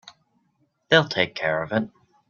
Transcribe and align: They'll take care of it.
They'll 0.89 1.07
take 1.07 1.35
care 1.35 1.61
of 1.61 1.71
it. 1.71 1.91